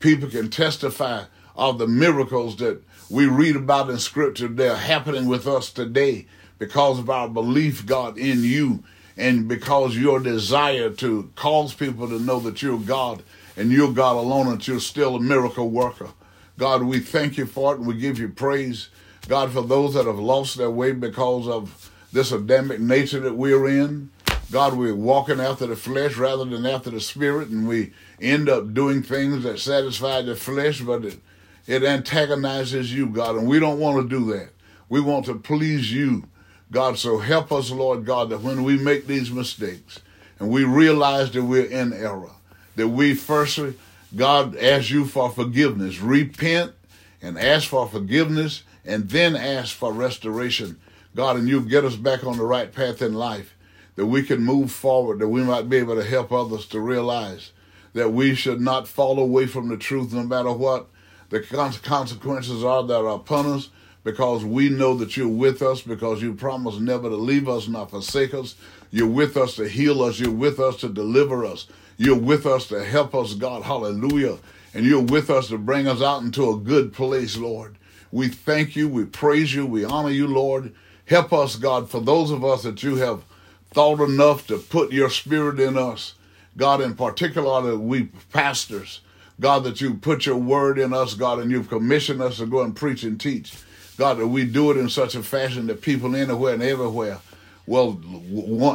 People 0.00 0.28
can 0.28 0.50
testify 0.50 1.24
of 1.56 1.78
the 1.78 1.88
miracles 1.88 2.56
that 2.56 2.82
we 3.10 3.26
read 3.26 3.56
about 3.56 3.88
in 3.88 3.98
Scripture. 3.98 4.48
They're 4.48 4.76
happening 4.76 5.26
with 5.26 5.46
us 5.46 5.70
today 5.70 6.26
because 6.58 6.98
of 6.98 7.08
our 7.08 7.28
belief, 7.28 7.86
God, 7.86 8.18
in 8.18 8.44
you 8.44 8.84
and 9.18 9.48
because 9.48 9.96
your 9.96 10.20
desire 10.20 10.90
to 10.90 11.30
cause 11.34 11.74
people 11.74 12.08
to 12.08 12.20
know 12.20 12.38
that 12.40 12.62
you're 12.62 12.78
God 12.78 13.22
and 13.56 13.72
you're 13.72 13.92
God 13.92 14.16
alone 14.16 14.46
and 14.46 14.66
you're 14.66 14.80
still 14.80 15.16
a 15.16 15.20
miracle 15.20 15.68
worker. 15.68 16.08
God, 16.56 16.84
we 16.84 17.00
thank 17.00 17.36
you 17.36 17.44
for 17.44 17.74
it 17.74 17.78
and 17.78 17.86
we 17.86 17.94
give 17.94 18.18
you 18.18 18.28
praise. 18.28 18.88
God, 19.26 19.52
for 19.52 19.62
those 19.62 19.94
that 19.94 20.06
have 20.06 20.18
lost 20.18 20.56
their 20.56 20.70
way 20.70 20.92
because 20.92 21.48
of 21.48 21.90
this 22.12 22.32
Adamic 22.32 22.80
nature 22.80 23.20
that 23.20 23.36
we're 23.36 23.68
in. 23.68 24.10
God, 24.50 24.74
we're 24.74 24.94
walking 24.94 25.40
after 25.40 25.66
the 25.66 25.76
flesh 25.76 26.16
rather 26.16 26.44
than 26.46 26.64
after 26.64 26.88
the 26.90 27.00
spirit, 27.00 27.48
and 27.48 27.68
we 27.68 27.92
end 28.18 28.48
up 28.48 28.72
doing 28.72 29.02
things 29.02 29.42
that 29.42 29.58
satisfy 29.58 30.22
the 30.22 30.34
flesh, 30.34 30.80
but 30.80 31.04
it, 31.04 31.18
it 31.66 31.84
antagonizes 31.84 32.94
you, 32.94 33.08
God, 33.08 33.36
and 33.36 33.46
we 33.46 33.60
don't 33.60 33.78
want 33.78 34.00
to 34.00 34.08
do 34.08 34.32
that. 34.32 34.50
We 34.88 35.02
want 35.02 35.26
to 35.26 35.34
please 35.34 35.92
you, 35.92 36.24
God. 36.70 36.98
So 36.98 37.18
help 37.18 37.52
us, 37.52 37.70
Lord 37.70 38.04
God, 38.04 38.30
that 38.30 38.42
when 38.42 38.64
we 38.64 38.78
make 38.78 39.06
these 39.06 39.30
mistakes 39.30 40.00
and 40.38 40.50
we 40.50 40.64
realize 40.64 41.30
that 41.32 41.42
we're 41.42 41.64
in 41.64 41.92
error, 41.92 42.32
that 42.76 42.88
we 42.88 43.14
firstly, 43.14 43.74
God, 44.14 44.56
ask 44.56 44.90
you 44.90 45.06
for 45.06 45.30
forgiveness, 45.30 46.00
repent 46.00 46.72
and 47.20 47.38
ask 47.38 47.68
for 47.68 47.88
forgiveness, 47.88 48.62
and 48.84 49.08
then 49.10 49.36
ask 49.36 49.74
for 49.74 49.92
restoration 49.92 50.78
God, 51.14 51.36
and 51.36 51.48
you 51.48 51.60
get 51.62 51.84
us 51.84 51.96
back 51.96 52.22
on 52.24 52.36
the 52.36 52.44
right 52.44 52.72
path 52.72 53.02
in 53.02 53.12
life, 53.12 53.56
that 53.96 54.06
we 54.06 54.22
can 54.22 54.40
move 54.40 54.70
forward, 54.70 55.18
that 55.18 55.28
we 55.28 55.42
might 55.42 55.68
be 55.68 55.78
able 55.78 55.96
to 55.96 56.04
help 56.04 56.30
others 56.30 56.64
to 56.66 56.78
realize 56.78 57.50
that 57.94 58.12
we 58.12 58.36
should 58.36 58.60
not 58.60 58.86
fall 58.86 59.18
away 59.18 59.46
from 59.46 59.68
the 59.68 59.76
truth 59.76 60.12
no 60.12 60.22
matter 60.22 60.52
what 60.52 60.86
the 61.30 61.40
consequences 61.40 62.62
are 62.62 62.84
that 62.84 63.00
are 63.00 63.16
upon 63.16 63.46
us, 63.46 63.70
because 64.08 64.42
we 64.42 64.70
know 64.70 64.94
that 64.94 65.18
you're 65.18 65.28
with 65.28 65.60
us, 65.60 65.82
because 65.82 66.22
you 66.22 66.32
promised 66.32 66.80
never 66.80 67.10
to 67.10 67.14
leave 67.14 67.46
us, 67.46 67.68
not 67.68 67.90
forsake 67.90 68.32
us. 68.32 68.54
You're 68.90 69.06
with 69.06 69.36
us 69.36 69.56
to 69.56 69.68
heal 69.68 70.02
us. 70.02 70.18
You're 70.18 70.30
with 70.30 70.58
us 70.58 70.76
to 70.76 70.88
deliver 70.88 71.44
us. 71.44 71.66
You're 71.98 72.18
with 72.18 72.46
us 72.46 72.68
to 72.68 72.82
help 72.82 73.14
us, 73.14 73.34
God. 73.34 73.64
Hallelujah. 73.64 74.38
And 74.72 74.86
you're 74.86 75.02
with 75.02 75.28
us 75.28 75.48
to 75.48 75.58
bring 75.58 75.86
us 75.86 76.00
out 76.00 76.22
into 76.22 76.48
a 76.48 76.56
good 76.56 76.94
place, 76.94 77.36
Lord. 77.36 77.76
We 78.10 78.28
thank 78.28 78.76
you. 78.76 78.88
We 78.88 79.04
praise 79.04 79.54
you. 79.54 79.66
We 79.66 79.84
honor 79.84 80.08
you, 80.08 80.26
Lord. 80.26 80.74
Help 81.04 81.34
us, 81.34 81.56
God, 81.56 81.90
for 81.90 82.00
those 82.00 82.30
of 82.30 82.42
us 82.42 82.62
that 82.62 82.82
you 82.82 82.96
have 82.96 83.24
thought 83.72 84.00
enough 84.00 84.46
to 84.46 84.56
put 84.56 84.90
your 84.90 85.10
spirit 85.10 85.60
in 85.60 85.76
us. 85.76 86.14
God, 86.56 86.80
in 86.80 86.94
particular, 86.94 87.76
we 87.76 88.04
pastors, 88.32 89.02
God, 89.38 89.64
that 89.64 89.82
you 89.82 89.92
put 89.94 90.24
your 90.24 90.38
word 90.38 90.78
in 90.78 90.94
us, 90.94 91.12
God, 91.12 91.40
and 91.40 91.50
you've 91.50 91.68
commissioned 91.68 92.22
us 92.22 92.38
to 92.38 92.46
go 92.46 92.62
and 92.62 92.74
preach 92.74 93.02
and 93.02 93.20
teach. 93.20 93.52
God, 93.98 94.18
that 94.18 94.28
we 94.28 94.44
do 94.44 94.70
it 94.70 94.76
in 94.76 94.88
such 94.88 95.14
a 95.16 95.22
fashion 95.22 95.66
that 95.66 95.82
people 95.82 96.14
anywhere 96.14 96.54
and 96.54 96.62
everywhere 96.62 97.18
will 97.66 98.00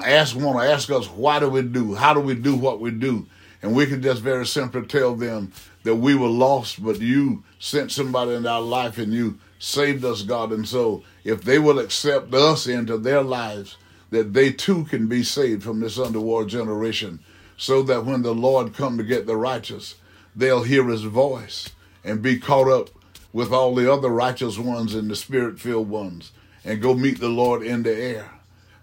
ask, 0.06 0.36
want 0.36 0.60
to 0.60 0.72
ask 0.72 0.92
us, 0.92 1.08
why 1.08 1.40
do 1.40 1.50
we 1.50 1.64
do? 1.64 1.96
How 1.96 2.14
do 2.14 2.20
we 2.20 2.36
do 2.36 2.56
what 2.56 2.80
we 2.80 2.92
do? 2.92 3.26
And 3.62 3.74
we 3.74 3.88
can 3.88 4.02
just 4.02 4.22
very 4.22 4.46
simply 4.46 4.86
tell 4.86 5.16
them 5.16 5.54
that 5.84 5.96
we 5.96 6.14
were 6.14 6.28
lost, 6.28 6.84
but 6.84 7.00
you 7.00 7.44
sent 7.58 7.92
somebody 7.92 8.34
in 8.34 8.46
our 8.46 8.62
life 8.62 8.98
and 8.98 9.14
you 9.14 9.40
saved 9.58 10.04
us, 10.04 10.22
God. 10.22 10.52
And 10.52 10.68
so 10.68 11.04
if 11.24 11.42
they 11.44 11.58
will 11.58 11.80
accept 11.80 12.34
us 12.34 12.68
into 12.68 12.98
their 12.98 13.24
lives, 13.24 13.78
that 14.12 14.34
they 14.34 14.52
too 14.52 14.84
can 14.84 15.08
be 15.08 15.24
saved 15.24 15.64
from 15.64 15.80
this 15.80 15.98
underworld 15.98 16.50
generation, 16.50 17.20
so 17.56 17.82
that 17.84 18.06
when 18.06 18.22
the 18.22 18.36
Lord 18.36 18.76
come 18.76 18.98
to 18.98 19.04
get 19.04 19.26
the 19.26 19.38
righteous, 19.38 19.96
they'll 20.36 20.64
hear 20.64 20.86
his 20.88 21.04
voice 21.04 21.70
and 22.04 22.22
be 22.22 22.38
caught 22.38 22.68
up 22.68 22.90
with 23.34 23.52
all 23.52 23.74
the 23.74 23.92
other 23.92 24.10
righteous 24.10 24.58
ones 24.60 24.94
and 24.94 25.10
the 25.10 25.16
spirit 25.16 25.60
filled 25.60 25.90
ones 25.90 26.32
and 26.64 26.82
go 26.82 26.94
meet 26.94 27.20
the 27.20 27.28
Lord 27.28 27.64
in 27.64 27.84
the 27.84 27.94
air. 27.94 28.32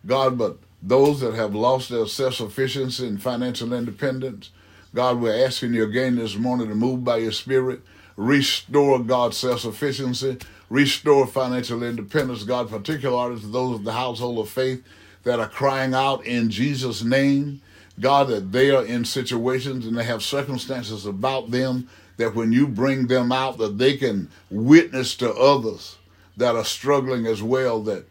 God, 0.04 0.36
but 0.36 0.58
those 0.82 1.20
that 1.20 1.34
have 1.34 1.54
lost 1.54 1.88
their 1.88 2.06
self 2.06 2.34
sufficiency 2.34 3.06
and 3.06 3.22
financial 3.22 3.72
independence, 3.72 4.50
God, 4.94 5.20
we're 5.20 5.46
asking 5.46 5.74
you 5.74 5.84
again 5.84 6.16
this 6.16 6.36
morning 6.36 6.68
to 6.68 6.74
move 6.74 7.04
by 7.04 7.18
your 7.18 7.32
spirit, 7.32 7.80
restore 8.16 8.98
God's 8.98 9.36
self 9.36 9.60
sufficiency, 9.60 10.38
restore 10.68 11.26
financial 11.26 11.82
independence, 11.82 12.42
God, 12.42 12.68
particularly 12.68 13.40
to 13.40 13.46
those 13.46 13.76
of 13.76 13.84
the 13.84 13.92
household 13.92 14.38
of 14.38 14.48
faith 14.48 14.82
that 15.22 15.38
are 15.38 15.48
crying 15.48 15.94
out 15.94 16.26
in 16.26 16.50
Jesus' 16.50 17.02
name. 17.02 17.60
God, 17.98 18.28
that 18.28 18.50
they 18.50 18.70
are 18.70 18.84
in 18.84 19.04
situations 19.04 19.86
and 19.86 19.96
they 19.96 20.04
have 20.04 20.22
circumstances 20.22 21.04
about 21.04 21.50
them 21.50 21.90
that 22.20 22.34
when 22.34 22.52
you 22.52 22.66
bring 22.66 23.06
them 23.06 23.32
out, 23.32 23.58
that 23.58 23.78
they 23.78 23.96
can 23.96 24.30
witness 24.50 25.14
to 25.16 25.32
others 25.34 25.96
that 26.36 26.54
are 26.54 26.64
struggling 26.64 27.26
as 27.26 27.42
well, 27.42 27.80
that 27.82 28.06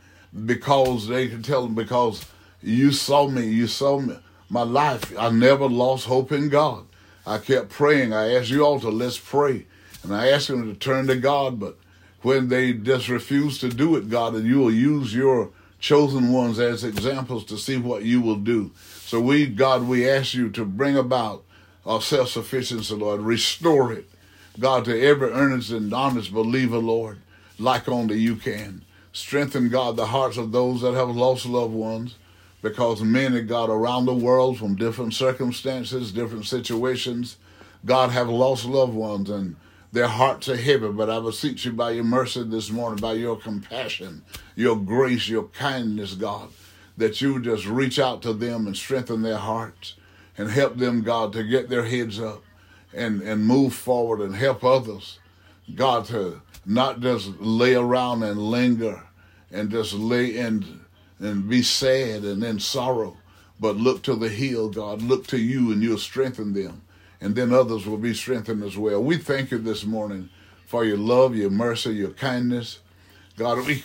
because 0.46 1.08
they 1.08 1.28
can 1.28 1.42
tell 1.42 1.63
them, 1.63 1.75
because 1.75 2.25
you 2.62 2.92
saw 2.92 3.28
me, 3.28 3.48
you 3.48 3.68
saw 3.68 4.00
me, 4.00 4.18
my 4.50 4.63
life, 4.63 5.13
I 5.18 5.30
never 5.30 5.68
lost 5.68 6.06
hope 6.06 6.32
in 6.32 6.50
God. 6.50 6.86
I 7.25 7.38
kept 7.38 7.70
praying. 7.70 8.13
I 8.13 8.34
asked 8.34 8.50
you 8.50 8.66
all 8.66 8.80
to 8.80 8.89
let's 8.89 9.20
pray. 9.20 9.66
And 10.04 10.13
I 10.13 10.30
asked 10.30 10.48
them 10.48 10.68
to 10.68 10.78
turn 10.78 11.08
to 11.08 11.16
God, 11.16 11.60
but 11.60 11.78
when 12.22 12.50
they 12.50 12.74
just 12.74 13.10
refuse 13.10 13.60
to 13.60 13.70
do 13.70 13.96
it, 13.96 14.10
God, 14.10 14.34
and 14.34 14.46
you 14.46 14.60
will 14.60 14.72
use 14.72 15.13
your 15.13 15.51
chosen 15.80 16.32
ones 16.32 16.60
as 16.60 16.84
examples 16.84 17.46
to 17.46 17.58
see 17.58 17.78
what 17.78 18.04
you 18.04 18.22
will 18.22 18.36
do. 18.36 18.72
So 19.06 19.20
we, 19.22 19.46
God, 19.46 19.88
we 19.88 20.10
ask 20.10 20.34
you 20.34 20.50
to 20.51 20.66
bring 20.66 20.98
about 20.98 21.44
our 21.89 22.01
self-sufficiency, 22.01 22.93
Lord. 22.93 23.22
Restore 23.22 23.91
it, 23.91 24.10
God, 24.60 24.86
to 24.86 25.01
every 25.01 25.31
earnest 25.31 25.72
and 25.72 25.91
honest 25.91 26.31
believer, 26.31 26.77
Lord, 26.77 27.17
like 27.58 27.89
only 27.89 28.19
you 28.19 28.36
can. 28.36 28.86
Strengthen, 29.12 29.69
God, 29.69 29.96
the 29.96 30.05
hearts 30.05 30.38
of 30.38 30.51
those 30.51 30.81
that 30.81 30.93
have 30.93 31.10
lost 31.10 31.48
loved 31.48 31.74
ones, 31.74 32.15
because 32.62 33.01
many, 33.01 33.41
God, 33.41 33.72
around 33.72 34.05
the 34.05 34.13
world 34.13 34.60
from 34.60 34.75
different 34.75 35.15
circumstances, 35.15 36.12
different 36.12 36.46
situations, 36.46 37.38
God, 37.84 38.12
have 38.12 38.29
lost 38.29 38.65
loved 38.65 38.93
ones 38.93 39.29
and 39.29 39.55
their 39.91 40.08
hearts 40.08 40.48
are 40.48 40.58
heavy, 40.58 40.89
but 40.89 41.10
I 41.10 41.19
beseech 41.19 41.65
you 41.65 41.72
by 41.72 41.91
your 41.91 42.03
mercy 42.03 42.43
this 42.43 42.69
morning, 42.69 43.01
by 43.01 43.13
your 43.13 43.36
compassion, 43.36 44.22
your 44.55 44.75
grace, 44.75 45.27
your 45.27 45.46
kindness, 45.46 46.13
God, 46.13 46.50
that 46.98 47.19
you 47.22 47.41
just 47.41 47.65
reach 47.65 47.98
out 47.98 48.22
to 48.22 48.34
them 48.34 48.67
and 48.67 48.77
strengthen 48.77 49.24
their 49.24 49.38
hearts 49.38 49.96
and 50.39 50.50
help 50.50 50.77
them, 50.77 51.01
God, 51.01 51.34
to 51.34 51.43
get 51.43 51.67
their 51.67 51.84
heads 51.84 52.17
up 52.17 52.41
and, 52.93 53.22
and 53.22 53.46
move 53.46 53.74
forward 53.74 54.22
and 54.22 54.34
help 54.34 54.63
others, 54.63 55.19
God, 55.75 56.05
to 56.05 56.41
not 56.65 57.01
just 57.01 57.41
lay 57.41 57.75
around 57.75 58.24
and 58.24 58.39
linger 58.39 59.03
and 59.51 59.69
just 59.69 59.93
lay 59.93 60.38
in 60.38 60.79
and 61.19 61.50
be 61.50 61.62
sad 61.62 62.24
and 62.24 62.41
in 62.41 62.58
sorrow, 62.58 63.17
but 63.60 63.75
look 63.75 64.01
to 64.03 64.15
the 64.15 64.29
hill, 64.29 64.69
God. 64.69 65.01
Look 65.01 65.27
to 65.27 65.38
you 65.38 65.74
and 65.74 65.84
you'll 65.84 65.98
strengthen 65.98 66.53
them. 66.53 66.84
And 67.19 67.36
then 67.36 67.51
others 67.51 67.86
will 67.86 67.98
be 67.98 68.13
strengthened 68.13 68.63
as 68.63 68.77
well. 68.77 69.03
We 69.03 69.17
thank 69.17 69.51
you 69.51 69.58
this 69.58 69.84
morning 69.84 70.29
for 70.65 70.86
your 70.86 70.98
love, 70.98 71.36
your 71.36 71.50
mercy, 71.50 71.89
your 71.89 72.12
kindness. 72.12 72.79
God, 73.36 73.67
we 73.67 73.79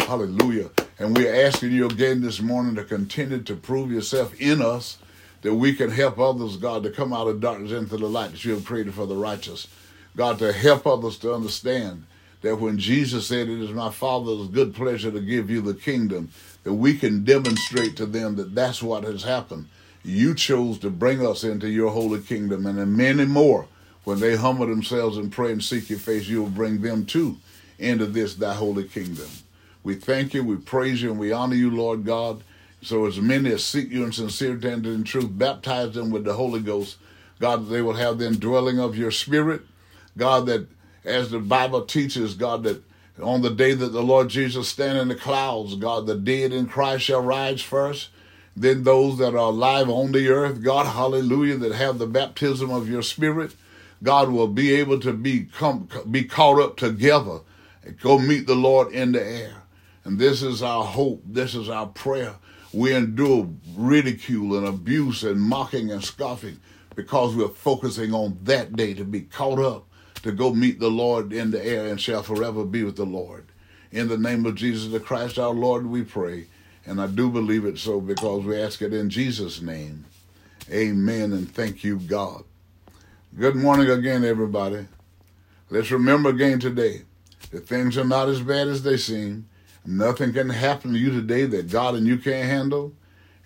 hallelujah. 0.00 0.70
And 1.00 1.16
we're 1.16 1.46
asking 1.46 1.70
you 1.70 1.86
again 1.86 2.22
this 2.22 2.40
morning 2.40 2.74
to 2.74 2.82
continue 2.82 3.40
to 3.42 3.54
prove 3.54 3.92
yourself 3.92 4.34
in 4.40 4.60
us 4.60 4.98
that 5.42 5.54
we 5.54 5.72
can 5.72 5.90
help 5.90 6.18
others, 6.18 6.56
God, 6.56 6.82
to 6.82 6.90
come 6.90 7.12
out 7.12 7.28
of 7.28 7.40
darkness 7.40 7.70
into 7.70 7.96
the 7.96 8.08
light 8.08 8.32
that 8.32 8.44
you 8.44 8.54
have 8.54 8.64
created 8.64 8.94
for 8.94 9.06
the 9.06 9.14
righteous. 9.14 9.68
God, 10.16 10.40
to 10.40 10.52
help 10.52 10.88
others 10.88 11.16
to 11.18 11.32
understand 11.32 12.04
that 12.42 12.56
when 12.56 12.78
Jesus 12.78 13.28
said, 13.28 13.48
It 13.48 13.60
is 13.60 13.70
my 13.70 13.90
Father's 13.90 14.48
good 14.48 14.74
pleasure 14.74 15.12
to 15.12 15.20
give 15.20 15.48
you 15.48 15.60
the 15.60 15.74
kingdom, 15.74 16.30
that 16.64 16.74
we 16.74 16.94
can 16.94 17.22
demonstrate 17.24 17.96
to 17.98 18.06
them 18.06 18.34
that 18.34 18.56
that's 18.56 18.82
what 18.82 19.04
has 19.04 19.22
happened. 19.22 19.68
You 20.02 20.34
chose 20.34 20.78
to 20.80 20.90
bring 20.90 21.24
us 21.24 21.44
into 21.44 21.68
your 21.68 21.90
holy 21.90 22.20
kingdom, 22.20 22.66
and 22.66 22.96
many 22.96 23.24
more, 23.24 23.68
when 24.02 24.18
they 24.18 24.34
humble 24.34 24.66
themselves 24.66 25.16
and 25.16 25.30
pray 25.30 25.52
and 25.52 25.62
seek 25.62 25.90
your 25.90 26.00
face, 26.00 26.26
you 26.26 26.42
will 26.42 26.50
bring 26.50 26.82
them 26.82 27.06
too 27.06 27.36
into 27.78 28.06
this 28.06 28.34
thy 28.34 28.54
holy 28.54 28.84
kingdom. 28.84 29.28
We 29.88 29.94
thank 29.94 30.34
you, 30.34 30.44
we 30.44 30.56
praise 30.56 31.00
you, 31.00 31.12
and 31.12 31.18
we 31.18 31.32
honor 31.32 31.54
you, 31.54 31.70
Lord 31.70 32.04
God. 32.04 32.42
So 32.82 33.06
as 33.06 33.18
many 33.22 33.50
as 33.52 33.64
seek 33.64 33.90
you 33.90 34.04
in 34.04 34.12
sincerity 34.12 34.68
and 34.68 34.84
in 34.84 35.02
truth, 35.02 35.30
baptize 35.30 35.94
them 35.94 36.10
with 36.10 36.24
the 36.24 36.34
Holy 36.34 36.60
Ghost. 36.60 36.98
God, 37.40 37.70
they 37.70 37.80
will 37.80 37.94
have 37.94 38.18
the 38.18 38.26
indwelling 38.26 38.78
of 38.78 38.98
your 38.98 39.10
spirit. 39.10 39.62
God, 40.14 40.44
that 40.44 40.66
as 41.06 41.30
the 41.30 41.38
Bible 41.38 41.86
teaches, 41.86 42.34
God, 42.34 42.64
that 42.64 42.82
on 43.18 43.40
the 43.40 43.48
day 43.48 43.72
that 43.72 43.94
the 43.94 44.02
Lord 44.02 44.28
Jesus 44.28 44.68
stand 44.68 44.98
in 44.98 45.08
the 45.08 45.14
clouds, 45.14 45.74
God, 45.74 46.06
the 46.06 46.16
dead 46.16 46.52
in 46.52 46.66
Christ 46.66 47.04
shall 47.04 47.22
rise 47.22 47.62
first. 47.62 48.10
Then 48.54 48.84
those 48.84 49.16
that 49.16 49.32
are 49.32 49.38
alive 49.38 49.88
on 49.88 50.12
the 50.12 50.28
earth, 50.28 50.62
God, 50.62 50.84
hallelujah, 50.84 51.56
that 51.56 51.72
have 51.72 51.96
the 51.96 52.06
baptism 52.06 52.70
of 52.70 52.90
your 52.90 53.00
spirit, 53.00 53.54
God 54.02 54.28
will 54.28 54.48
be 54.48 54.74
able 54.74 55.00
to 55.00 55.14
be 55.14 55.46
come, 55.46 55.88
be 56.10 56.24
caught 56.24 56.60
up 56.60 56.76
together 56.76 57.38
and 57.82 57.98
go 57.98 58.18
meet 58.18 58.46
the 58.46 58.54
Lord 58.54 58.92
in 58.92 59.12
the 59.12 59.26
air. 59.26 59.57
And 60.08 60.18
this 60.18 60.42
is 60.42 60.62
our 60.62 60.84
hope. 60.84 61.22
This 61.26 61.54
is 61.54 61.68
our 61.68 61.86
prayer. 61.86 62.36
We 62.72 62.94
endure 62.94 63.46
ridicule 63.76 64.56
and 64.56 64.66
abuse 64.66 65.22
and 65.22 65.38
mocking 65.38 65.92
and 65.92 66.02
scoffing 66.02 66.60
because 66.94 67.36
we're 67.36 67.48
focusing 67.48 68.14
on 68.14 68.38
that 68.44 68.74
day 68.74 68.94
to 68.94 69.04
be 69.04 69.20
caught 69.20 69.58
up 69.58 69.84
to 70.22 70.32
go 70.32 70.54
meet 70.54 70.80
the 70.80 70.90
Lord 70.90 71.34
in 71.34 71.50
the 71.50 71.62
air 71.62 71.88
and 71.88 72.00
shall 72.00 72.22
forever 72.22 72.64
be 72.64 72.84
with 72.84 72.96
the 72.96 73.04
Lord. 73.04 73.48
In 73.92 74.08
the 74.08 74.16
name 74.16 74.46
of 74.46 74.54
Jesus 74.54 74.90
the 74.90 74.98
Christ 74.98 75.38
our 75.38 75.52
Lord, 75.52 75.86
we 75.86 76.04
pray. 76.04 76.46
And 76.86 77.02
I 77.02 77.06
do 77.06 77.28
believe 77.28 77.66
it 77.66 77.76
so 77.76 78.00
because 78.00 78.46
we 78.46 78.58
ask 78.58 78.80
it 78.80 78.94
in 78.94 79.10
Jesus' 79.10 79.60
name. 79.60 80.06
Amen 80.72 81.34
and 81.34 81.54
thank 81.54 81.84
you, 81.84 81.98
God. 81.98 82.44
Good 83.38 83.56
morning 83.56 83.90
again, 83.90 84.24
everybody. 84.24 84.86
Let's 85.68 85.90
remember 85.90 86.30
again 86.30 86.60
today 86.60 87.02
that 87.50 87.68
things 87.68 87.98
are 87.98 88.04
not 88.04 88.30
as 88.30 88.40
bad 88.40 88.68
as 88.68 88.82
they 88.82 88.96
seem. 88.96 89.50
Nothing 89.90 90.34
can 90.34 90.50
happen 90.50 90.92
to 90.92 90.98
you 90.98 91.10
today 91.10 91.46
that 91.46 91.70
God 91.70 91.94
and 91.94 92.06
you 92.06 92.18
can't 92.18 92.46
handle. 92.46 92.92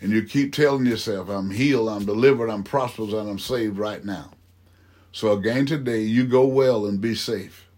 And 0.01 0.11
you 0.11 0.25
keep 0.25 0.53
telling 0.53 0.85
yourself, 0.85 1.29
I'm 1.29 1.53
healed, 1.53 1.89
I'm 1.89 2.05
delivered, 2.05 2.51
I'm 2.51 2.65
prosperous, 2.65 3.13
and 3.13 3.31
I'm 3.31 3.39
saved 3.39 3.79
right 3.79 4.05
now. 4.05 4.33
So 5.13 5.31
again 5.31 5.67
today, 5.67 6.01
you 6.01 6.27
go 6.27 6.45
well 6.45 6.85
and 6.85 7.01
be 7.01 7.15
safe. 7.15 7.69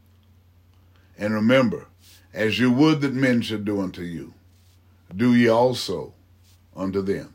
And 1.18 1.34
remember, 1.34 1.88
as 2.32 2.58
you 2.58 2.72
would 2.72 3.02
that 3.02 3.12
men 3.12 3.42
should 3.42 3.66
do 3.66 3.82
unto 3.82 4.00
you, 4.00 4.32
do 5.14 5.34
ye 5.34 5.46
also 5.46 6.14
unto 6.74 7.02
them. 7.02 7.33